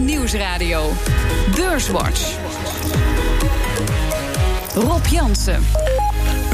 [0.00, 0.92] Nieuwsradio.
[1.54, 2.38] Beurswatch.
[4.74, 5.62] Rob Jansen.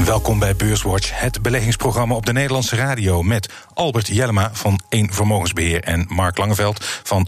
[0.05, 3.23] Welkom bij Beurswatch, het beleggingsprogramma op de Nederlandse radio...
[3.23, 7.27] met Albert Jellema van 1 Vermogensbeheer en Mark Langeveld van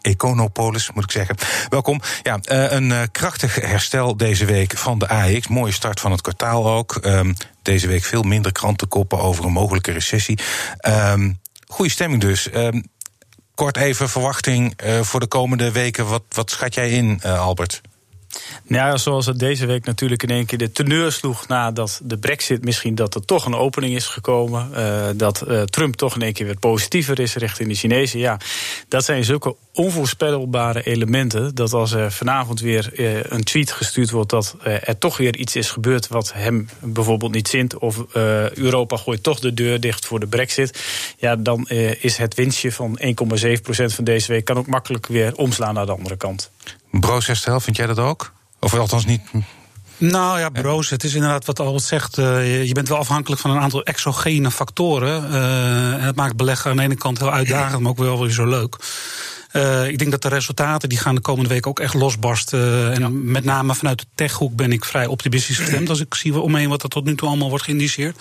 [0.00, 1.36] Econopolis, moet ik zeggen.
[1.68, 2.00] Welkom.
[2.22, 5.48] Ja, eh, een eh, krachtig herstel deze week van de AX.
[5.48, 6.96] Mooie start van het kwartaal ook.
[6.96, 7.32] Ehm,
[7.62, 10.38] deze week veel minder krantenkoppen over een mogelijke recessie.
[10.76, 11.32] Ehm,
[11.66, 12.48] goede stemming dus.
[13.56, 16.06] Kort even verwachting eh, voor de komende weken.
[16.08, 17.80] Wat, wat schat jij in, Albert?
[18.68, 22.18] Nou ja, zoals het deze week natuurlijk in één keer de teneur sloeg nadat de
[22.18, 24.70] brexit misschien dat er toch een opening is gekomen.
[24.76, 28.18] Uh, dat uh, Trump toch in één keer weer positiever is richting de Chinezen.
[28.18, 28.38] Ja,
[28.88, 31.54] dat zijn zulke onvoorspelbare elementen.
[31.54, 35.56] Dat als er vanavond weer uh, een tweet gestuurd wordt dat er toch weer iets
[35.56, 37.78] is gebeurd wat hem bijvoorbeeld niet zint.
[37.78, 38.04] Of
[38.54, 40.82] Europa gooit toch de deur dicht voor de brexit.
[41.18, 41.68] Ja, dan
[42.00, 43.06] is het winstje van 1,7%
[43.86, 46.50] van deze week kan ook makkelijk weer omslaan naar de andere kant.
[47.00, 48.32] Broos herstel, vind jij dat ook?
[48.60, 49.20] Of althans niet
[49.98, 52.18] nou ja, broos, het is inderdaad wat Albert zegt.
[52.18, 55.30] Uh, je bent wel afhankelijk van een aantal exogene factoren.
[55.30, 58.30] Uh, en het maakt beleggen aan de ene kant heel uitdagend, maar ook wel weer
[58.30, 58.76] zo leuk.
[59.56, 62.92] Uh, ik denk dat de resultaten die gaan de komende week ook echt losbarsten.
[62.92, 65.88] En met name vanuit de techhoek ben ik vrij optimistisch gestemd.
[65.88, 68.16] Als ik zie omheen wat er tot nu toe allemaal wordt geïndiceerd.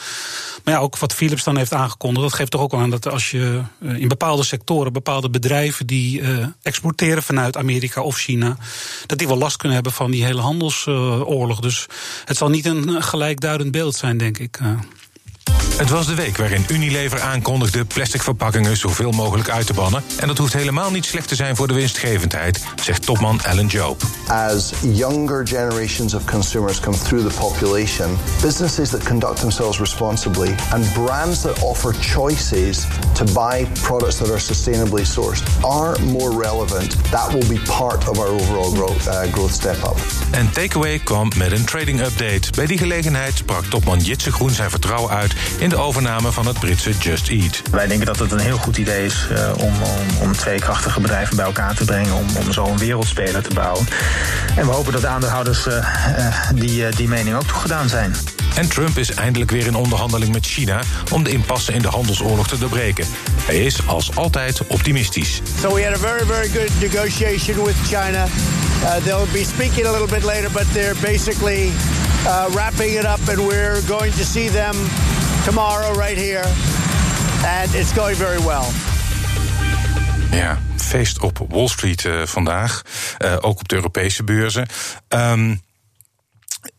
[0.64, 2.26] Maar ja, ook wat Philips dan heeft aangekondigd.
[2.26, 6.22] Dat geeft toch ook aan dat als je uh, in bepaalde sectoren, bepaalde bedrijven die
[6.22, 8.58] uh, exporteren vanuit Amerika of China.
[9.06, 11.60] Dat die wel last kunnen hebben van die hele handelsoorlog.
[11.60, 11.86] Dus
[12.26, 14.60] het zal niet een gelijkduidend beeld zijn, denk ik.
[15.78, 20.04] Het was de week waarin Unilever aankondigde plastic verpakkingen zoveel mogelijk uit te bannen.
[20.20, 24.02] En dat hoeft helemaal niet slecht te zijn voor de winstgevendheid, zegt topman Alan Job.
[24.28, 30.94] As younger generations of consumers come through the population, businesses that conduct themselves responsibly and
[30.94, 36.96] brands that offer choices to buy products that are sustainably sourced are more relevant.
[37.12, 39.98] That will be part of our overall growth, uh, growth step up.
[40.32, 42.52] En Takeaway kwam met een trading update.
[42.56, 46.60] Bij die gelegenheid sprak topman Jitse Groen zijn vertrouwen uit in de overname van het
[46.60, 47.62] Britse Just Eat.
[47.72, 51.00] Wij denken dat het een heel goed idee is uh, om, om, om, twee krachtige
[51.00, 52.14] bedrijven bij elkaar te brengen.
[52.14, 53.88] Om, om zo een wereldspeler te bouwen.
[54.56, 58.16] En we hopen dat de aandeelhouders uh, uh, die, die mening ook toegedaan zijn.
[58.56, 60.82] En Trump is eindelijk weer in onderhandeling met China
[61.12, 63.06] om de impasse in de handelsoorlog te doorbreken.
[63.46, 65.42] Hij is als altijd optimistisch.
[65.62, 68.26] So we had a very very good negotiation with China.
[68.84, 71.72] Uh, they'll be speaking a little bit later, but they're basically
[72.28, 74.76] uh, wrapping it up, and we're going to see them
[75.46, 76.48] tomorrow right here.
[77.46, 78.66] And it's going very well.
[80.32, 82.82] Ja, feest op Wall Street uh, vandaag.
[83.20, 84.68] Uh, ook op de Europese beurzen.
[85.10, 85.62] Um,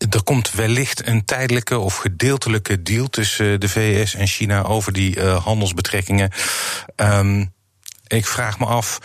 [0.09, 5.21] er komt wellicht een tijdelijke of gedeeltelijke deal tussen de VS en China over die
[5.21, 6.31] handelsbetrekkingen.
[6.95, 7.53] Um,
[8.07, 8.99] ik vraag me af.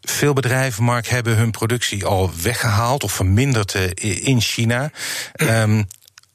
[0.00, 4.90] Veel bedrijven, Mark, hebben hun productie al weggehaald of verminderd in China.
[5.36, 5.86] Um,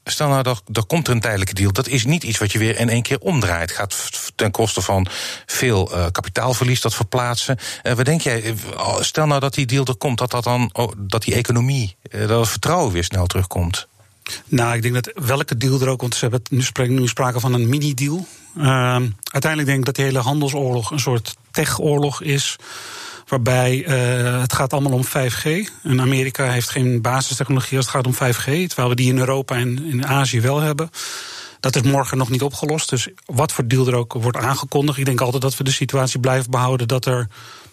[0.04, 1.72] Stel nou, dat er komt er een tijdelijke deal.
[1.72, 3.72] Dat is niet iets wat je weer in één keer omdraait.
[3.72, 5.06] Gaat ten koste van
[5.46, 7.58] veel uh, kapitaalverlies, dat verplaatsen.
[7.82, 8.54] Uh, wat denk jij?
[9.00, 12.38] Stel nou dat die deal er komt, dat, dat, dan, oh, dat die economie, dat
[12.38, 13.86] het vertrouwen weer snel terugkomt.
[14.46, 17.52] Nou, ik denk dat welke deal er ook, want ze hebben nu, nu sprake van
[17.52, 18.26] een mini-deal.
[19.24, 22.56] uiteindelijk denk ik dat die hele handelsoorlog een soort tech-oorlog is.
[23.34, 25.70] Waarbij uh, het gaat allemaal om 5G.
[25.82, 28.44] En Amerika heeft geen basistechnologie als het gaat om 5G.
[28.44, 30.90] Terwijl we die in Europa en in Azië wel hebben.
[31.60, 32.90] Dat is morgen nog niet opgelost.
[32.90, 34.98] Dus wat voor deal er ook wordt aangekondigd.
[34.98, 37.28] Ik denk altijd dat we de situatie blijven behouden dat er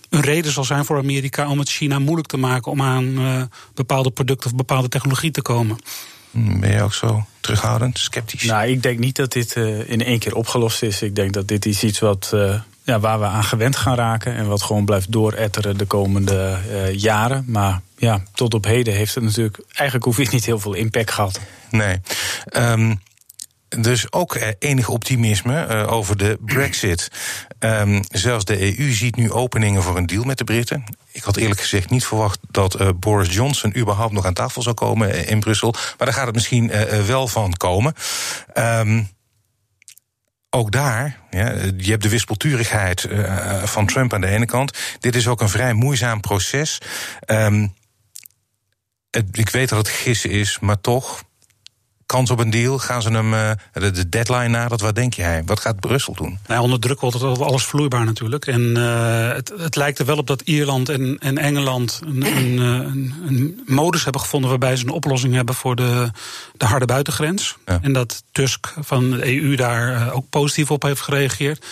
[0.10, 3.42] een reden zal zijn voor Amerika om het China moeilijk te maken om aan uh,
[3.74, 5.78] bepaalde producten of bepaalde technologie te komen.
[6.32, 8.44] Hmm, ben je ook zo terughoudend, sceptisch?
[8.44, 11.02] Nou, ik denk niet dat dit uh, in één keer opgelost is.
[11.02, 12.62] Ik denk dat dit is iets wat uh,
[13.00, 14.36] waar we aan gewend gaan raken.
[14.36, 17.46] En wat gewoon blijft dooretteren de komende uh, jaren.
[17.48, 21.40] Maar ja, tot op heden heeft het natuurlijk eigenlijk hoeft niet heel veel impact gehad.
[21.70, 22.02] Nee.
[22.58, 23.02] Um,
[23.80, 27.12] dus ook enig optimisme uh, over de Brexit.
[27.60, 30.84] Um, zelfs de EU ziet nu openingen voor een deal met de Britten.
[31.12, 35.28] Ik had eerlijk gezegd niet verwacht dat Boris Johnson überhaupt nog aan tafel zou komen
[35.28, 35.72] in Brussel.
[35.72, 36.72] Maar daar gaat het misschien
[37.06, 37.94] wel van komen.
[38.58, 39.10] Um,
[40.54, 41.20] ook daar,
[41.78, 44.78] je hebt de wispelturigheid uh, van Trump aan de ene kant.
[45.00, 46.78] Dit is ook een vrij moeizaam proces.
[49.10, 51.24] Het, ik weet dat het gissen is, maar toch
[52.12, 52.78] kans op een deal?
[52.80, 54.82] Gaan ze hem uh, de, deadline nadert?
[54.82, 55.42] Wat denk jij?
[55.46, 56.40] Wat gaat Brussel doen?
[56.48, 58.46] Nou, onder druk wordt het alles vloeibaar natuurlijk.
[58.46, 62.58] En uh, het, het, lijkt er wel op dat Ierland en, en Engeland een, een,
[62.58, 66.12] een, een, modus hebben gevonden waarbij ze een oplossing hebben voor de,
[66.58, 67.58] de harde buitengrens.
[67.66, 67.80] Ja.
[67.82, 71.66] En dat Tusk van de EU daar ook positief op heeft gereageerd.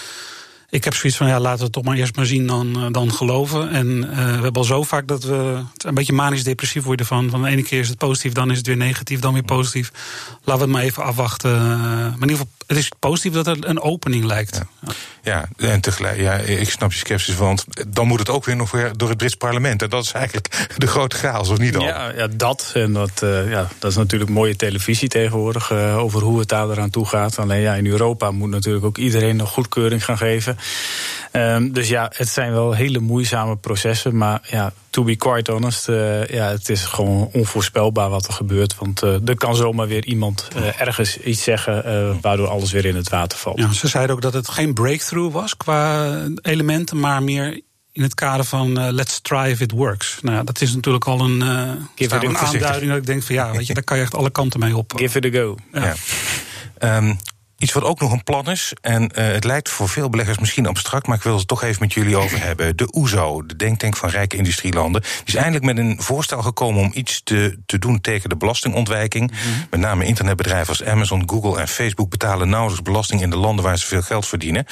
[0.70, 3.14] Ik heb zoiets van, ja, laten we het toch maar eerst maar zien dan, dan
[3.14, 3.70] geloven.
[3.70, 7.30] En uh, we hebben al zo vaak dat we een beetje manisch-depressief worden van.
[7.30, 9.92] Van de ene keer is het positief, dan is het weer negatief, dan weer positief.
[10.44, 11.80] Laten we het maar even afwachten.
[11.80, 14.62] maar in ieder geval, het is positief dat er een opening lijkt.
[15.24, 18.56] Ja, ja en tegelijk, ja, ik snap je sceptisch, want dan moet het ook weer
[18.56, 19.82] nog weer door het Brits parlement.
[19.82, 21.84] En dat is eigenlijk de grote chaos, of niet al?
[21.84, 22.72] Ja, ja dat.
[22.74, 26.70] En dat, uh, ja, dat is natuurlijk mooie televisie tegenwoordig uh, over hoe het daar
[26.70, 27.40] eraan toe gaat.
[27.40, 30.58] Alleen ja, in Europa moet natuurlijk ook iedereen een goedkeuring gaan geven.
[31.32, 34.18] Um, dus ja, het zijn wel hele moeizame processen.
[34.18, 38.76] Maar ja, to be quite honest, uh, ja, het is gewoon onvoorspelbaar wat er gebeurt.
[38.76, 42.96] Want uh, er kan zomaar weer iemand uh, ergens iets zeggen waardoor alles weer in
[42.96, 43.60] het water valt.
[43.60, 47.62] Ja, ze zeiden ook dat het geen breakthrough was qua elementen, maar meer
[47.92, 50.18] in het kader van let's try if it works.
[50.22, 53.74] Nou, dat is natuurlijk al een, een aanduiding dat ik denk van ja, weet je,
[53.74, 54.94] daar kan je echt alle kanten mee op.
[54.96, 55.58] Give it a go.
[55.74, 55.96] Ja.
[56.80, 56.98] ja.
[56.98, 57.18] Um,
[57.60, 60.68] Iets wat ook nog een plan is, en uh, het lijkt voor veel beleggers misschien
[60.68, 62.78] abstract, maar ik wil het toch even met jullie over hebben.
[62.78, 66.92] De OESO, de denktank van rijke industrielanden, die is eindelijk met een voorstel gekomen om
[66.94, 69.32] iets te, te doen tegen de belastingontwijking.
[69.32, 69.68] Mm -hmm.
[69.70, 73.78] Met name internetbedrijven als Amazon, Google en Facebook betalen nauwelijks belasting in de landen waar
[73.78, 74.66] ze veel geld verdienen.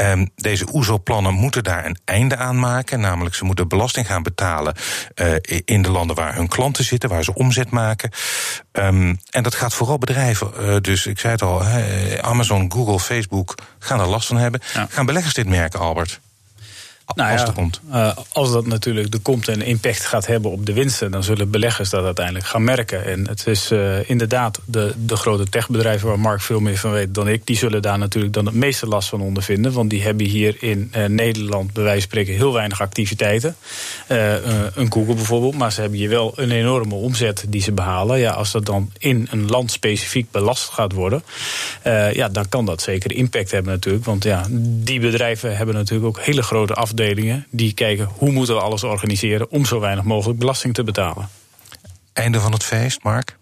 [0.00, 4.74] Um, deze OESO-plannen moeten daar een einde aan maken, namelijk ze moeten belasting gaan betalen
[5.14, 5.34] uh,
[5.64, 8.10] in de landen waar hun klanten zitten, waar ze omzet maken.
[8.72, 11.62] Um, en dat gaat vooral bedrijven, uh, dus ik zei het al,
[12.20, 14.60] Amazon, Google, Facebook gaan er last van hebben.
[14.74, 14.86] Ja.
[14.90, 16.20] Gaan beleggers dit merken, Albert?
[17.14, 17.80] Nou als, ja, komt.
[17.92, 21.50] Uh, als dat natuurlijk er komt en impact gaat hebben op de winsten, dan zullen
[21.50, 23.04] beleggers dat uiteindelijk gaan merken.
[23.04, 27.14] En het is uh, inderdaad de, de grote techbedrijven waar Mark veel meer van weet
[27.14, 29.72] dan ik, die zullen daar natuurlijk dan het meeste last van ondervinden.
[29.72, 33.56] Want die hebben hier in uh, Nederland, bij wijze van spreken, heel weinig activiteiten.
[34.08, 38.18] een Google bijvoorbeeld, maar ze hebben hier wel een enorme omzet die ze behalen.
[38.18, 41.22] Ja, als dat dan in een land specifiek belast gaat worden,
[42.12, 44.04] ja, dan kan dat zeker impact hebben natuurlijk.
[44.04, 46.98] Want ja, die bedrijven hebben natuurlijk ook hele grote afdelingen
[47.50, 51.28] die kijken hoe moeten we alles organiseren om zo weinig mogelijk belasting te betalen.
[52.12, 53.38] Einde van het feest, Mark?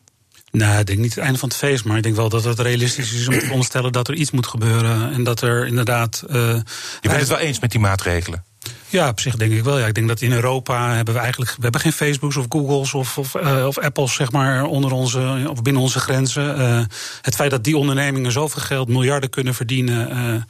[0.50, 2.58] Nou, ik denk niet het einde van het feest, maar ik denk wel dat het
[2.58, 5.12] realistisch is om te onderstellen dat er iets moet gebeuren.
[5.12, 6.25] En dat er inderdaad.
[6.31, 8.44] Uh, Je bent het wel eens met die maatregelen?
[8.90, 9.79] Ja, op zich denk ik wel.
[9.79, 12.94] Ja, ik denk dat in Europa hebben we eigenlijk we hebben geen Facebooks of Googles
[12.94, 16.61] of, of, uh, of Apples zeg maar onder onze of binnen onze grenzen.
[16.61, 16.81] Uh,
[17.23, 20.43] het feit dat die ondernemingen zoveel geld, miljarden kunnen verdienen uh,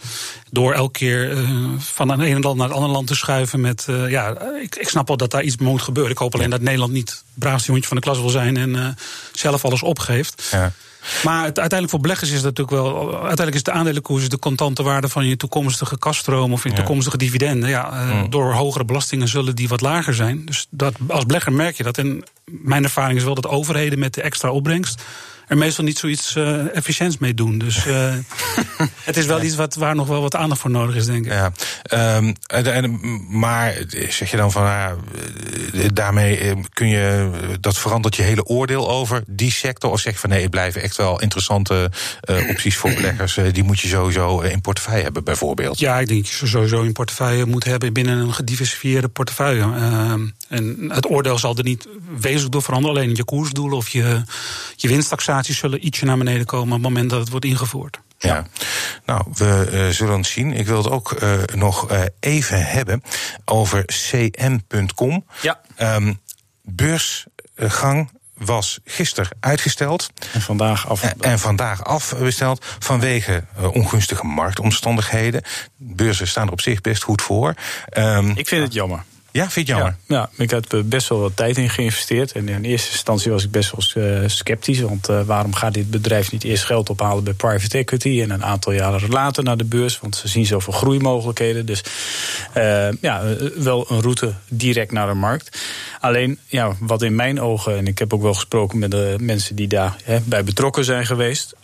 [0.51, 1.37] door elke keer
[1.79, 5.09] van het ene land naar het andere land te schuiven met ja, ik, ik snap
[5.09, 6.13] wel dat daar iets moet gebeuren.
[6.13, 8.97] Ik hoop alleen dat Nederland niet het braafste hondje van de klas wil zijn en
[9.33, 10.49] zelf alles opgeeft.
[10.51, 10.73] Ja.
[11.25, 13.13] Maar het, uiteindelijk voor beleggers is dat natuurlijk wel.
[13.13, 17.69] Uiteindelijk is de aandelenkoers de contante waarde van je toekomstige kaststroom of je toekomstige dividenden.
[17.69, 20.45] Ja, uh, Door hogere belastingen zullen die wat lager zijn.
[20.45, 21.99] Dus dat, als belegger merk je dat.
[21.99, 25.03] En mijn ervaring is wel dat overheden met de extra opbrengst
[25.49, 27.59] er meestal niet zoiets uh, efficiënts mee doen.
[27.59, 28.15] Dus uh,
[29.09, 31.33] het is wel iets wat, waar nog wel wat aandacht voor nodig is, denk ik.
[31.33, 31.53] Ja,
[32.17, 33.01] um, en,
[33.39, 33.75] maar
[34.09, 34.91] zeg je dan van, uh,
[35.93, 37.31] daarmee kun je,
[37.61, 39.91] dat verandert je hele oordeel over die sector?
[39.91, 41.91] Of zeg je van nee, het blijven echt wel interessante
[42.49, 45.79] opties voor beleggers, die moet je sowieso in portefeuille hebben, bijvoorbeeld?
[45.79, 49.65] Ja, ik denk dat je sowieso in portefeuille moet hebben binnen een gediversifieerde portefeuille.
[50.49, 54.23] Ehm, en het oordeel zal er niet wezenlijk door veranderen, alleen je koersdoelen of je,
[54.77, 58.01] je winsttaxatie zullen ietsje naar beneden komen op het moment dat het wordt ingevoerd.
[58.19, 58.47] Ja,
[59.05, 60.53] nou, we uh, zullen het zien.
[60.53, 63.03] Ik wil het ook uh, nog uh, even hebben
[63.45, 65.25] over cm.com.
[65.41, 65.61] Ja.
[65.97, 66.21] Um,
[66.63, 70.11] beursgang was gisteren uitgesteld.
[70.33, 71.03] En vandaag af.
[71.03, 75.43] En, en vandaag afbesteld vanwege uh, ongunstige marktomstandigheden.
[75.77, 77.55] Beurzen staan er op zich best goed voor.
[77.99, 79.05] Um, Ik vind het jammer.
[79.39, 79.97] Ja, vind je jammer?
[80.07, 82.33] Ja, ja, ik heb best wel wat tijd in geïnvesteerd.
[82.33, 84.81] En in eerste instantie was ik best wel uh, sceptisch.
[84.81, 88.21] Want uh, waarom gaat dit bedrijf niet eerst geld ophalen bij private equity...
[88.23, 90.01] en een aantal jaren later naar de beurs?
[90.01, 91.67] Want ze zien zoveel groeimogelijkheden.
[91.67, 91.83] Dus
[92.57, 93.23] uh, ja,
[93.57, 95.59] wel een route direct naar de markt.
[96.01, 97.77] Alleen, ja, wat in mijn ogen...
[97.77, 101.07] en ik heb ook wel gesproken met de mensen die daar hè, bij betrokken zijn
[101.07, 101.55] geweest...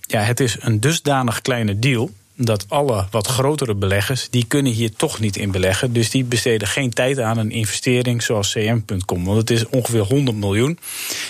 [0.00, 4.92] ja, het is een dusdanig kleine deal dat alle wat grotere beleggers, die kunnen hier
[4.92, 5.92] toch niet in beleggen.
[5.92, 9.24] Dus die besteden geen tijd aan een investering zoals cm.com.
[9.24, 10.78] Want het is ongeveer 100 miljoen.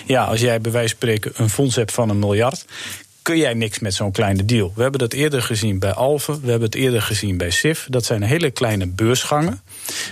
[0.06, 2.64] Ja, als jij bij wijze van spreken een fonds hebt van een miljard
[3.22, 4.72] kun jij niks met zo'n kleine deal.
[4.74, 7.86] We hebben dat eerder gezien bij Alphen, we hebben het eerder gezien bij SIF.
[7.90, 9.60] Dat zijn hele kleine beursgangen.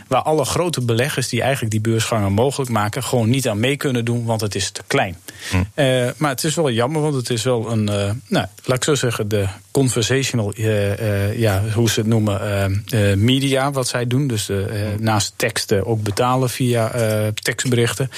[0.09, 4.05] Waar alle grote beleggers die eigenlijk die beursgangen mogelijk maken, gewoon niet aan mee kunnen
[4.05, 5.17] doen, want het is te klein.
[5.51, 5.57] Hm.
[5.57, 8.85] Uh, maar het is wel jammer, want het is wel een, uh, nou, laat ik
[8.85, 12.85] zo zeggen, de conversational, uh, ja, hoe ze het noemen,
[13.17, 14.27] media, wat zij doen.
[14.27, 14.51] Dus
[14.99, 16.93] naast teksten ook betalen via
[17.43, 18.11] tekstberichten.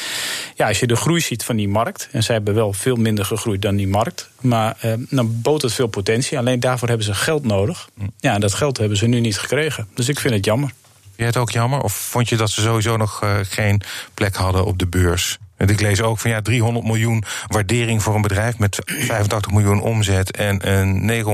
[0.55, 3.25] Ja, als je de groei ziet van die markt, en zij hebben wel veel minder
[3.25, 6.39] gegroeid dan die markt, maar eh, dan bood het veel potentie.
[6.39, 7.89] Alleen daarvoor hebben ze geld nodig.
[7.99, 8.07] Hm.
[8.19, 9.89] Ja, en dat geld hebben ze nu niet gekregen.
[9.95, 10.73] Dus ik vind het jammer.
[11.03, 11.81] Vind je het ook jammer?
[11.81, 13.83] Of vond je dat ze sowieso nog uh, geen
[14.15, 15.39] plek hadden op de beurs?
[15.63, 19.81] En ik lees ook van ja, 300 miljoen waardering voor een bedrijf met 85 miljoen
[19.81, 21.25] omzet en een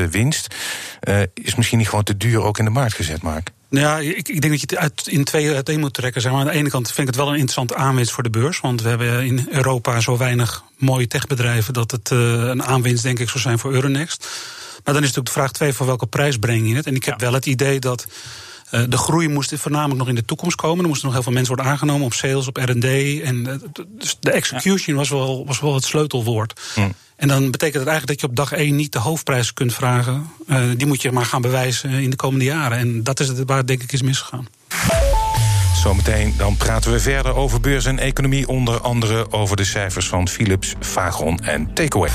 [0.00, 0.54] 900.000 winst.
[1.08, 3.50] Uh, is misschien niet gewoon te duur ook in de markt gezet, Mark?
[3.70, 6.20] Ja, ik, ik, denk dat je het uit, in twee uiteen moet trekken.
[6.20, 6.40] Zeg maar.
[6.40, 8.60] Aan de ene kant vind ik het wel een interessante aanwinst voor de beurs.
[8.60, 13.18] Want we hebben in Europa zo weinig mooie techbedrijven dat het uh, een aanwinst, denk
[13.18, 14.28] ik, zou zijn voor Euronext.
[14.84, 16.86] Maar dan is natuurlijk de vraag twee: voor welke prijs breng je het?
[16.86, 17.24] En ik heb ja.
[17.24, 18.06] wel het idee dat.
[18.70, 20.82] Uh, de groei moest voornamelijk nog in de toekomst komen.
[20.82, 22.84] Er moesten nog heel veel mensen worden aangenomen op sales, op RD.
[22.84, 25.00] En uh, dus de execution ja.
[25.00, 26.60] was, wel, was wel het sleutelwoord.
[26.76, 26.94] Mm.
[27.16, 30.30] En dan betekent het eigenlijk dat je op dag één niet de hoofdprijs kunt vragen.
[30.46, 32.78] Uh, die moet je maar gaan bewijzen in de komende jaren.
[32.78, 34.48] En dat is het waar denk ik is misgegaan.
[35.82, 38.48] Zometeen dan praten we verder over beurs en economie.
[38.48, 42.10] Onder andere over de cijfers van Philips, Vagron en Takeaway.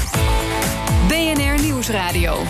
[1.08, 2.46] BNR Nieuwsradio.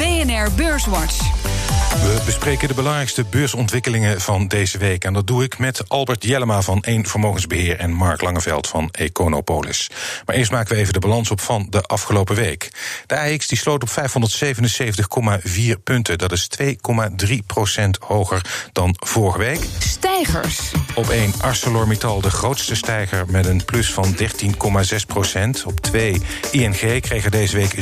[0.00, 1.49] BNR Beurswatch.
[1.90, 5.04] We bespreken de belangrijkste beursontwikkelingen van deze week.
[5.04, 9.90] En dat doe ik met Albert Jellema van 1 Vermogensbeheer en Mark Langeveld van Econopolis.
[10.26, 12.70] Maar eerst maken we even de balans op van de afgelopen week.
[13.06, 16.18] De AX die sloot op 577,4 punten.
[16.18, 19.60] Dat is 2,3 procent hoger dan vorige week.
[19.78, 20.72] Stijgers.
[20.94, 24.26] Op 1 ArcelorMittal de grootste stijger met een plus van 13,6
[25.06, 25.64] procent.
[25.64, 27.74] Op 2 ING kreeg er deze week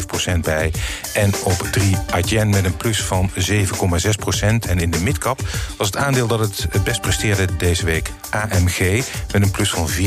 [0.00, 0.72] 7,7 procent bij.
[1.14, 4.66] En op 3 Adyen met een plus van 7,6 procent.
[4.66, 5.40] En in de midcap
[5.76, 9.88] was het aandeel dat het het best presteerde deze week AMG met een plus van
[9.88, 10.04] 14,3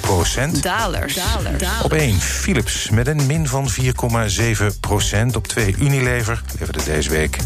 [0.00, 0.62] procent.
[0.62, 1.14] Dalers.
[1.14, 1.64] Dalers.
[1.82, 5.36] Op 1 Philips met een min van 4,7 procent.
[5.36, 7.36] Op 2 Unilever leverde deze week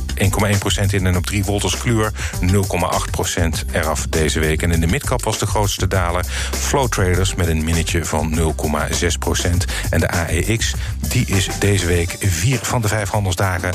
[0.55, 1.07] 1,1 procent in.
[1.07, 4.63] En op 3 Wolters Kluwer 0,8 procent eraf deze week.
[4.63, 8.55] En in de midcap was de grootste daler Flow Traders met een minnetje van
[9.01, 9.65] 0,6 procent.
[9.91, 10.75] En de AEX
[11.09, 13.73] die is deze week vier van de vijf handelsdagen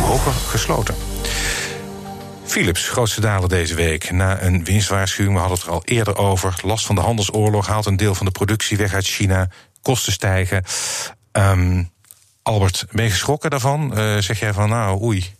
[0.00, 0.94] hoger gesloten.
[2.44, 4.10] Philips, grootste daler deze week.
[4.10, 6.54] Na een winstwaarschuwing, we hadden het er al eerder over.
[6.62, 9.48] Last van de handelsoorlog haalt een deel van de productie weg uit China.
[9.82, 10.64] Kosten stijgen.
[11.32, 11.90] Um,
[12.42, 13.98] Albert, ben je geschrokken daarvan?
[13.98, 15.34] Uh, zeg jij van, nou, oei,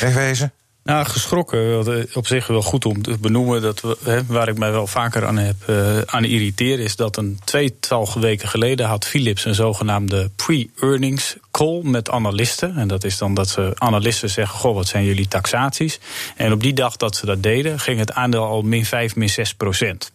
[0.00, 0.52] wegwezen?
[0.90, 1.86] Nou, geschrokken.
[2.14, 3.62] Op zich wel goed om te benoemen.
[3.62, 7.38] Dat we, waar ik mij wel vaker aan heb uh, aan irriteren, is dat een
[7.44, 12.76] tweetal weken geleden had Philips een zogenaamde pre-earnings call met analisten.
[12.76, 16.00] En dat is dan dat ze analisten zeggen: Goh, wat zijn jullie taxaties?
[16.36, 19.28] En op die dag dat ze dat deden, ging het aandeel al min 5, min
[19.28, 20.12] 6 procent.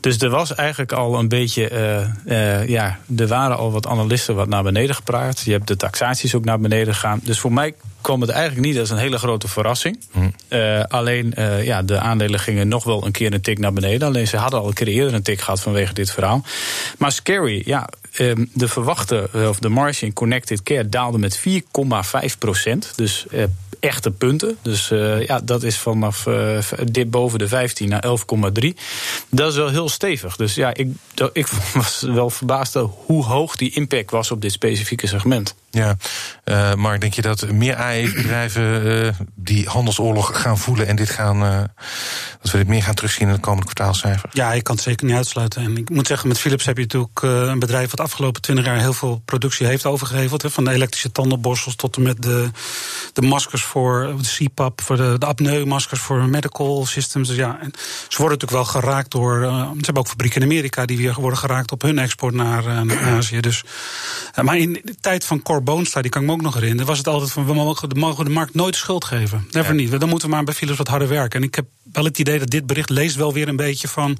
[0.00, 4.34] Dus er was eigenlijk al een beetje, uh, uh, ja, er waren al wat analisten
[4.34, 5.40] wat naar beneden gepraat.
[5.40, 7.20] Je hebt de taxaties ook naar beneden gegaan.
[7.22, 10.00] Dus voor mij kwam het eigenlijk niet als een hele grote verrassing.
[10.12, 10.34] Hmm.
[10.48, 14.08] Uh, alleen, ja, de aandelen gingen nog wel een keer een tik naar beneden.
[14.08, 16.44] Alleen ze hadden al een keer eerder een tik gehad vanwege dit verhaal.
[16.98, 17.88] Maar scary, ja,
[18.52, 22.92] de verwachte, of de marge in Connected Care daalde met 4,5 procent.
[22.96, 23.26] Dus
[23.84, 24.56] echte punten.
[24.62, 28.68] Dus uh, ja, dat is vanaf uh, dit boven de 15 naar 11,3.
[29.30, 30.36] Dat is wel heel stevig.
[30.36, 30.88] Dus ja, ik,
[31.32, 32.74] ik was wel verbaasd
[33.06, 35.54] hoe hoog die impact was op dit specifieke segment.
[35.74, 35.96] Ja,
[36.44, 41.42] uh, Mark, denk je dat meer AI-bedrijven uh, die handelsoorlog gaan voelen en dit gaan,
[41.42, 41.58] uh,
[42.42, 44.34] dat we dit meer gaan terugzien in de komende kwartaalcijfers?
[44.34, 45.62] Ja, ik kan het zeker niet uitsluiten.
[45.62, 48.78] En ik moet zeggen, met Philips heb je natuurlijk een bedrijf wat afgelopen twintig jaar
[48.78, 50.42] heel veel productie heeft overgeheveld.
[50.42, 52.50] Hè, van de elektrische tandenborstels tot en met de,
[53.12, 57.28] de maskers voor de CPAP, voor de, de apneu-maskers voor medical systems.
[57.28, 57.72] Dus ja, en
[58.08, 59.40] ze worden natuurlijk wel geraakt door.
[59.40, 63.02] ze hebben ook fabrieken in Amerika die weer worden geraakt op hun export naar, naar
[63.02, 63.40] Azië.
[63.40, 63.62] Dus,
[64.42, 66.98] maar in de tijd van core Boonstar, die kan ik me ook nog herinneren, was
[66.98, 69.48] het altijd van we mogen de, mogen de markt nooit de schuld geven.
[69.50, 69.80] Never ja.
[69.80, 70.00] niet.
[70.00, 71.40] Dan moeten we maar bij Philips wat harder werken.
[71.40, 74.16] En ik heb wel het idee dat dit bericht leest wel weer een beetje van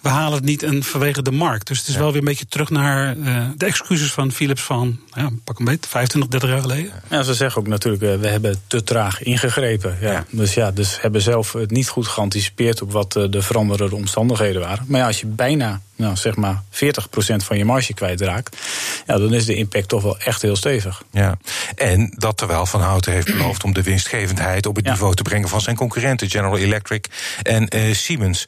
[0.00, 1.66] we halen het niet en vanwege de markt.
[1.66, 2.00] Dus het is ja.
[2.00, 5.64] wel weer een beetje terug naar uh, de excuses van Philips van, ja, pak een
[5.64, 6.92] beetje, 25, 30 jaar geleden.
[7.10, 9.98] Ja, ze zeggen ook natuurlijk, uh, we hebben te traag ingegrepen.
[10.00, 10.12] Ja.
[10.12, 10.24] ja.
[10.30, 14.62] Dus ja, dus hebben zelf het niet goed geanticipeerd op wat uh, de veranderende omstandigheden
[14.62, 14.84] waren.
[14.88, 16.76] Maar ja, als je bijna, nou, zeg maar, 40%
[17.36, 18.56] van je marge kwijtraakt,
[19.06, 21.02] ja, dan is de impact toch wel echt heel stevig.
[21.10, 21.38] Ja,
[21.74, 25.48] en dat terwijl Van Houten heeft beloofd om de winstgevendheid op het niveau te brengen
[25.48, 27.06] van zijn concurrenten, General Electric
[27.42, 28.44] en Siemens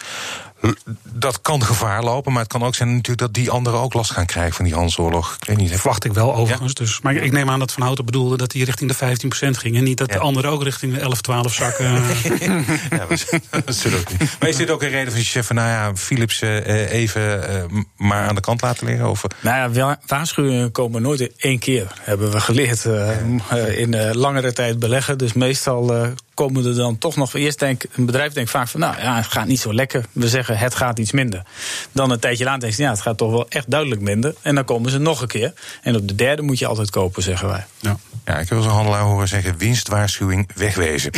[1.03, 4.11] dat kan gevaar lopen, maar het kan ook zijn natuurlijk dat die anderen ook last
[4.11, 5.37] gaan krijgen van die handelsoorlog.
[5.41, 5.71] Ik weet niet.
[5.71, 6.73] Dat verwacht ik wel overigens.
[6.79, 6.85] Ja?
[6.85, 9.77] Dus, maar ik neem aan dat Van Houten bedoelde dat hij richting de 15% ging
[9.77, 10.15] en niet dat ja.
[10.15, 11.85] de anderen ook richting de 11, 12 zakken.
[12.91, 13.07] ja,
[13.51, 14.37] dat is ook niet.
[14.41, 17.51] Maar is dit ook een reden van je chef van, nou ja, Philips uh, even
[17.51, 19.11] uh, maar aan de kant laten liggen?
[19.11, 19.25] Of?
[19.41, 22.85] Nou ja, waarschuwingen komen nooit in één keer, hebben we geleerd.
[22.85, 25.19] Uh, in langere tijd beleggen.
[25.19, 27.35] Dus meestal komen er dan toch nog.
[27.35, 30.05] Eerst denk een bedrijf denkt vaak van, nou ja, het gaat niet zo lekker.
[30.13, 31.43] We zeggen het gaat iets minder.
[31.93, 34.35] Dan een tijdje later denken ze, ja, het gaat toch wel echt duidelijk minder.
[34.43, 35.53] En dan komen ze nog een keer.
[35.83, 37.65] En op de derde moet je altijd kopen, zeggen wij.
[37.81, 41.13] Ja, ja ik eens een handelaar horen zeggen: winstwaarschuwing wegwezen.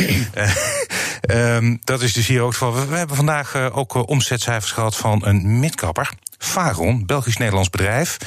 [1.29, 2.87] um, dat is dus hier ook het geval.
[2.87, 6.11] We hebben vandaag uh, ook uh, omzetcijfers gehad van een midkapper.
[6.37, 8.17] Fagon, Belgisch-Nederlands bedrijf,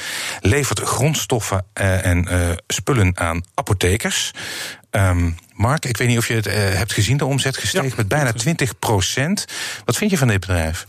[0.41, 2.27] levert grondstoffen en
[2.67, 4.31] spullen aan apothekers.
[4.91, 7.93] Um, Mark, ik weet niet of je het uh, hebt gezien, de omzet gestegen ja,
[7.95, 9.45] met bijna 20 procent.
[9.85, 10.87] Wat vind je van dit bedrijf?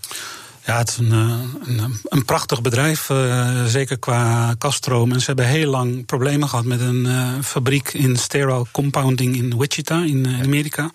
[0.64, 5.12] Ja, het is een, een, een prachtig bedrijf, uh, zeker qua kaststroom.
[5.12, 9.58] En ze hebben heel lang problemen gehad met een uh, fabriek in sterile compounding in
[9.58, 10.90] Wichita, in Amerika.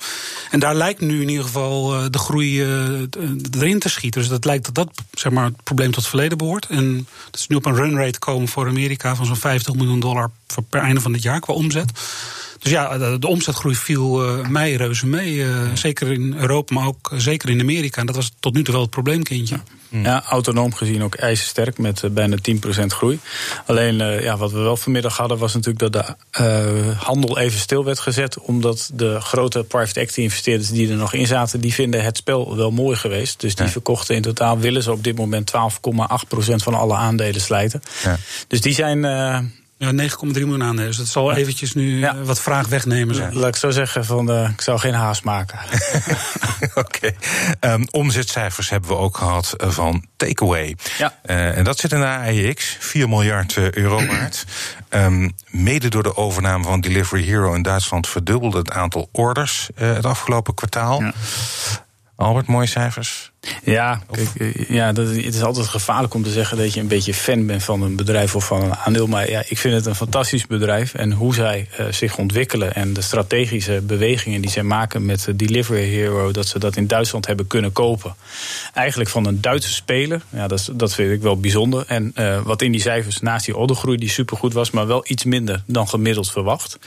[0.49, 2.63] En daar lijkt nu in ieder geval de groei
[3.51, 4.21] erin te schieten.
[4.21, 6.65] Dus dat lijkt dat dat zeg maar, het probleem tot het verleden behoort.
[6.65, 9.99] En dat is nu op een run rate komen voor Amerika van zo'n 50 miljoen
[9.99, 10.31] dollar
[10.69, 11.91] per einde van dit jaar qua omzet.
[12.61, 15.33] Dus ja, de, de omzetgroei viel uh, mij reuze mee.
[15.33, 17.99] Uh, zeker in Europa, maar ook zeker in Amerika.
[17.99, 19.59] En dat was tot nu toe wel het probleemkindje.
[19.89, 22.37] Ja, ja autonoom gezien ook ijzersterk met uh, bijna
[22.81, 23.19] 10% groei.
[23.65, 27.99] Alleen ja, wat we wel vanmiddag hadden was natuurlijk dat de handel even stil werd
[27.99, 28.39] gezet.
[28.39, 32.55] Omdat de grote private equity investeerders die er nog in zaten, die vinden het spel
[32.55, 33.39] wel mooi geweest.
[33.39, 33.71] Dus die ja.
[33.71, 35.57] verkochten in totaal, willen ze op dit moment 12,8%
[36.55, 37.81] van alle aandelen slijten.
[38.03, 38.17] Ja.
[38.47, 39.05] Dus die zijn
[39.81, 40.87] ja, 9,3 miljoen aandelen.
[40.87, 42.15] Dus dat zal eventjes nu ja.
[42.15, 43.15] wat vraag wegnemen.
[43.15, 43.29] Ja.
[43.33, 45.59] Laat ik zo zeggen, van, uh, ik zou geen haast maken.
[46.73, 46.79] Oké.
[46.79, 47.73] Okay.
[47.73, 50.75] Um, omzetcijfers hebben we ook gehad van Takeaway.
[50.97, 51.15] Ja.
[51.25, 54.45] Uh, en dat zit in de AEX, 4 miljard euro waard.
[54.89, 59.93] Um, mede door de overname van Delivery Hero in Duitsland verdubbelde het aantal orders uh,
[59.93, 61.01] het afgelopen kwartaal.
[61.01, 61.13] Ja.
[62.15, 63.30] Albert, mooie cijfers.
[63.63, 67.13] Ja, kijk, ja dat, het is altijd gevaarlijk om te zeggen dat je een beetje
[67.13, 69.07] fan bent van een bedrijf of van een aandeel.
[69.07, 70.93] Maar ja, ik vind het een fantastisch bedrijf.
[70.93, 75.89] En hoe zij uh, zich ontwikkelen en de strategische bewegingen die zij maken met Delivery
[75.89, 78.15] Hero, dat ze dat in Duitsland hebben kunnen kopen.
[78.73, 80.21] Eigenlijk van een Duitse speler.
[80.29, 81.83] Ja, dat, dat vind ik wel bijzonder.
[81.87, 85.23] En uh, wat in die cijfers naast die ordergroei die supergoed was, maar wel iets
[85.23, 86.79] minder dan gemiddeld verwacht.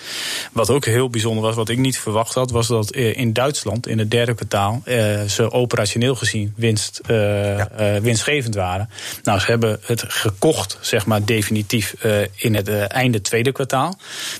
[0.52, 3.99] Wat ook heel bijzonder was, wat ik niet verwacht had, was dat in Duitsland in
[3.99, 7.68] het derde kwartaal uh, ze operationeel gezien winst, uh, ja.
[7.81, 8.88] uh, winstgevend waren.
[9.22, 13.98] Nou, ze hebben het gekocht, zeg maar, definitief uh, in het einde tweede kwartaal.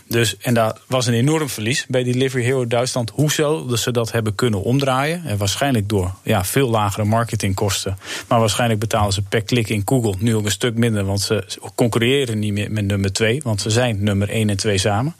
[0.09, 3.11] Dus, en daar was een enorm verlies bij Delivery Hero Duitsland.
[3.11, 5.23] Hoezo dat ze dat hebben kunnen omdraaien?
[5.25, 7.99] En waarschijnlijk door ja, veel lagere marketingkosten.
[8.29, 11.05] Maar waarschijnlijk betalen ze per klik in Google nu ook een stuk minder.
[11.05, 13.41] Want ze concurreren niet meer met nummer 2.
[13.43, 15.15] Want ze zijn nummer 1 en 2 samen.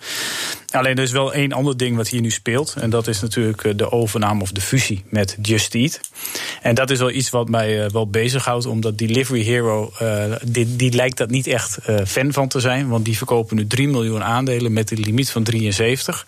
[0.75, 2.75] Alleen er is wel één ander ding wat hier nu speelt.
[2.81, 6.01] En dat is natuurlijk de overname of de fusie met Just Eat.
[6.63, 8.67] En dat is wel iets wat mij uh, wel bezighoudt.
[8.67, 12.89] Omdat Delivery Hero, uh, die, die lijkt dat niet echt fan van te zijn.
[12.89, 16.27] Want die verkopen nu 3 miljoen aandelen met een limiet van 73.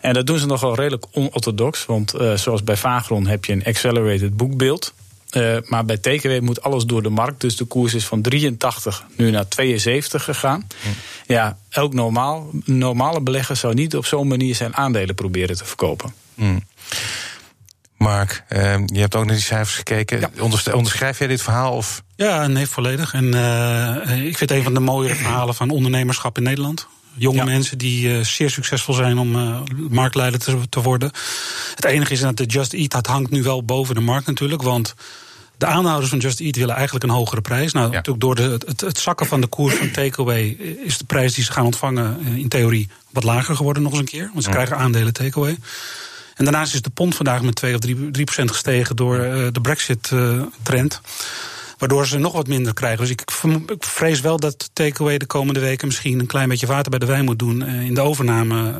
[0.00, 1.86] En dat doen ze nogal redelijk onorthodox.
[1.86, 4.94] Want zoals bij Vagron heb je een accelerated boekbeeld.
[5.36, 7.40] Uh, maar bij TKW moet alles door de markt.
[7.40, 10.66] Dus de koers is van 83 nu naar 72 gegaan.
[10.82, 10.88] Hm.
[11.32, 16.14] Ja, elk normaal, normale belegger zou niet op zo'n manier zijn aandelen proberen te verkopen.
[16.34, 16.58] Hm.
[17.96, 20.20] Mark, uh, je hebt ook naar die cijfers gekeken.
[20.20, 20.30] Ja.
[20.72, 21.72] Onderschrijf jij dit verhaal?
[21.72, 22.02] Of?
[22.16, 23.14] Ja, nee, volledig.
[23.14, 26.86] En uh, ik vind het een van de mooiere verhalen van ondernemerschap in Nederland.
[27.14, 27.44] Jonge ja.
[27.44, 31.10] mensen die uh, zeer succesvol zijn om uh, marktleider te, te, worden.
[31.74, 34.62] Het enige is dat de Just Eat, dat hangt nu wel boven de markt natuurlijk.
[34.62, 34.94] Want
[35.58, 37.72] de aanhouders van Just Eat willen eigenlijk een hogere prijs.
[37.72, 37.92] Nou, ja.
[37.92, 40.46] natuurlijk door de, het, het, zakken van de koers van Takeaway
[40.84, 44.06] is de prijs die ze gaan ontvangen in theorie wat lager geworden nog eens een
[44.06, 44.30] keer.
[44.32, 44.54] Want ze ja.
[44.54, 45.58] krijgen aandelen Takeaway.
[46.34, 49.60] En daarnaast is de pond vandaag met 2 of 3, 3 gestegen door uh, de
[49.60, 51.00] Brexit-trend.
[51.80, 52.98] Waardoor ze nog wat minder krijgen.
[52.98, 53.20] Dus ik,
[53.66, 57.06] ik vrees wel dat Takeaway de komende weken misschien een klein beetje water bij de
[57.06, 58.74] wijn moet doen uh, in de overname.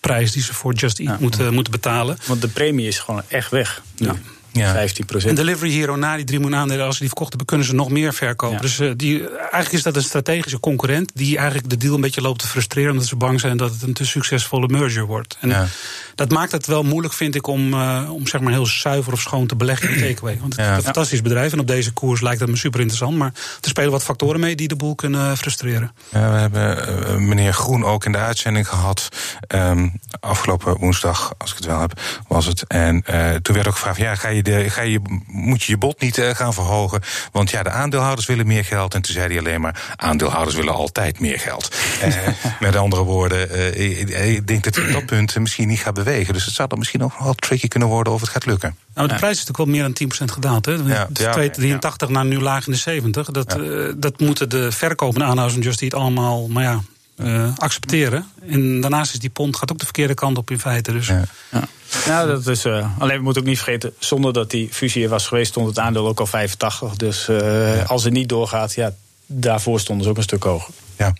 [0.00, 2.18] Prijs die ze voor Just Eat ja, moeten, moeten betalen.
[2.26, 3.82] Want de premie is gewoon echt weg.
[3.94, 4.16] Ja.
[4.52, 4.72] Ja.
[4.72, 7.66] 15 En Delivery Hero na die 3 miljoen aandelen, als ze die verkocht hebben, kunnen
[7.66, 8.56] ze nog meer verkopen.
[8.56, 8.62] Ja.
[8.62, 12.20] Dus uh, die, eigenlijk is dat een strategische concurrent die eigenlijk de deal een beetje
[12.20, 15.36] loopt te frustreren, omdat ze bang zijn dat het een te succesvolle merger wordt.
[15.40, 15.66] En ja.
[16.14, 19.20] dat maakt het wel moeilijk, vind ik, om, uh, om zeg maar heel zuiver of
[19.20, 20.38] schoon te beleggen in Takeaway.
[20.40, 23.16] Want het is een fantastisch bedrijf en op deze koers lijkt dat me super interessant.
[23.16, 25.92] Maar er spelen wat factoren mee die de boel kunnen frustreren.
[26.08, 29.08] Ja, we hebben uh, meneer Groen ook in de uitzending gehad.
[29.48, 32.66] Um, afgelopen woensdag, als ik het wel heb, was het.
[32.66, 33.02] En
[33.42, 36.18] toen werd ook gevraagd: ja, ga je de, ga je, moet je je bod niet
[36.18, 37.00] uh, gaan verhogen.
[37.32, 38.94] Want ja, de aandeelhouders willen meer geld.
[38.94, 41.76] En toen zei hij alleen maar: aandeelhouders willen altijd meer geld.
[42.04, 42.14] uh,
[42.60, 45.94] met andere woorden, uh, ik, ik, denk dat hij op dat punt misschien niet gaat
[45.94, 46.34] bewegen.
[46.34, 48.76] Dus het zou dan misschien ook wel tricky kunnen worden of het gaat lukken.
[48.94, 50.66] Nou, de prijs is natuurlijk wel meer dan 10% gedaald.
[50.66, 50.72] Hè?
[50.72, 52.14] Ja, ja, 83 ja.
[52.14, 53.30] naar nu laag in de 70.
[53.30, 53.92] Dat, ja.
[53.96, 56.80] dat moeten de verkopende aanhouders Just Eat allemaal, maar ja,
[57.22, 58.26] uh, accepteren.
[58.48, 60.92] En daarnaast is die pond gaat ook de verkeerde kant op in feite.
[60.92, 61.06] Dus.
[61.06, 61.22] Ja.
[61.50, 61.68] Ja.
[62.06, 62.64] Nou, dat is.
[62.64, 65.66] Uh, alleen we moeten ook niet vergeten, zonder dat die fusie er was geweest, stond
[65.66, 66.96] het aandeel ook al 85.
[66.96, 67.82] Dus uh, ja.
[67.82, 68.92] als het niet doorgaat, ja,
[69.26, 70.74] daarvoor stonden ze ook een stuk hoger.
[70.96, 71.12] Ja.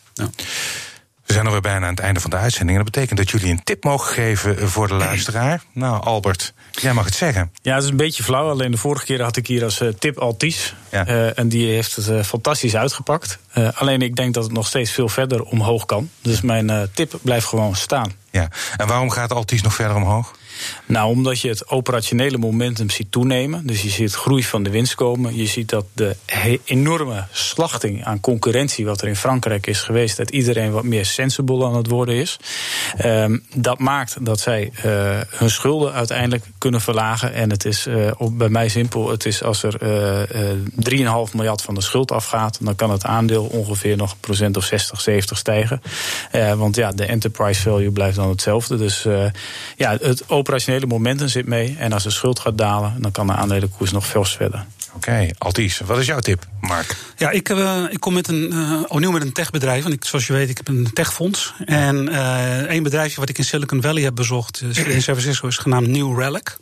[1.30, 2.78] We zijn alweer bijna aan het einde van de uitzending.
[2.78, 5.62] En dat betekent dat jullie een tip mogen geven voor de luisteraar.
[5.72, 7.52] Nou, Albert, jij mag het zeggen.
[7.62, 8.50] Ja, het is een beetje flauw.
[8.50, 10.74] Alleen de vorige keer had ik hier als tip Altis.
[10.90, 11.08] Ja.
[11.08, 13.38] Uh, en die heeft het fantastisch uitgepakt.
[13.54, 16.10] Uh, alleen ik denk dat het nog steeds veel verder omhoog kan.
[16.22, 18.12] Dus mijn tip blijft gewoon staan.
[18.30, 20.32] Ja, en waarom gaat Altis nog verder omhoog?
[20.86, 23.66] Nou, omdat je het operationele momentum ziet toenemen.
[23.66, 25.36] Dus je ziet groei van de winst komen.
[25.36, 26.16] Je ziet dat de
[26.64, 31.64] enorme slachting aan concurrentie, wat er in Frankrijk is geweest, dat iedereen wat meer sensible
[31.64, 32.36] aan het worden is.
[33.04, 37.32] Um, dat maakt dat zij uh, hun schulden uiteindelijk kunnen verlagen.
[37.32, 39.82] En het is uh, bij mij simpel: het is als er
[40.92, 44.56] uh, 3,5 miljard van de schuld afgaat, dan kan het aandeel ongeveer nog een procent
[44.56, 45.82] of 60, 70 stijgen.
[46.56, 48.76] want ja, de enterprise value blijft dan hetzelfde.
[48.76, 49.06] Dus
[49.76, 50.49] ja, het operationele
[50.86, 51.76] momentum zit mee.
[51.78, 54.64] En als de schuld gaat dalen, dan kan de aandelenkoers nog veel verder.
[54.94, 56.96] Oké, okay, Alties, wat is jouw tip, Mark?
[57.16, 59.82] Ja, ik, uh, ik kom met een, uh, opnieuw met een techbedrijf.
[59.82, 61.54] Want ik, zoals je weet, ik heb een techfonds.
[61.64, 65.56] En uh, een bedrijfje wat ik in Silicon Valley heb bezocht, in San Francisco, is
[65.56, 66.56] genaamd New Relic.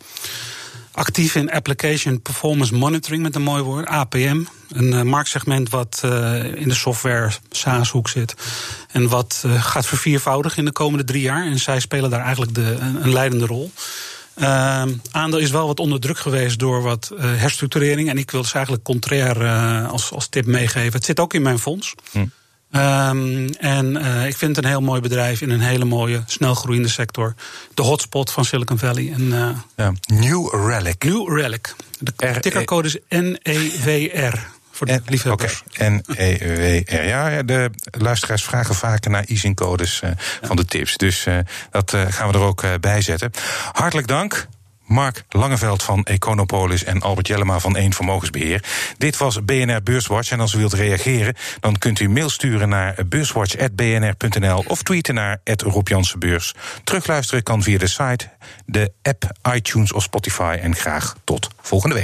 [0.98, 4.42] Actief in Application Performance Monitoring, met een mooi woord, APM.
[4.68, 8.34] Een uh, marktsegment wat uh, in de software SaaS-hoek zit.
[8.92, 11.46] En wat uh, gaat verviervoudigen in de komende drie jaar.
[11.46, 13.72] En zij spelen daar eigenlijk de, een, leidende rol.
[14.36, 18.08] Uh, aandeel is wel wat onder druk geweest door wat herstructurering.
[18.08, 19.46] En ik wil dus eigenlijk contrair
[19.86, 20.92] als, als tip meegeven.
[20.92, 21.94] Het zit ook in mijn fonds.
[22.10, 22.26] Hm.
[22.72, 26.54] Um, en uh, ik vind het een heel mooi bedrijf in een hele mooie, snel
[26.54, 27.34] groeiende sector.
[27.74, 29.12] De hotspot van Silicon Valley.
[29.12, 29.92] En, uh, ja.
[30.06, 31.04] New Relic.
[31.04, 31.74] New Relic.
[31.98, 34.38] De tickercode is NEWR.
[34.70, 35.62] Voor de liefhebbers.
[35.66, 37.04] Oké, N-E-W-R.
[37.04, 40.46] Ja, de luisteraars vragen vaker naar easingcodes uh, ja.
[40.46, 40.96] van de tips.
[40.96, 41.26] Dus
[41.70, 43.30] dat gaan we er ook bij zetten.
[43.72, 44.48] Hartelijk dank.
[44.88, 48.64] Mark Langeveld van Econopolis en Albert Jellema van Eén Vermogensbeheer.
[48.98, 50.30] Dit was BNR Beurswatch.
[50.30, 55.40] En als u wilt reageren, dan kunt u mail sturen naar beurswatch.bnr.nl of tweeten naar
[55.44, 55.88] Rob.
[56.84, 58.28] Terugluisteren kan via de site,
[58.66, 60.58] de app, iTunes of Spotify.
[60.60, 61.96] En graag tot volgende week.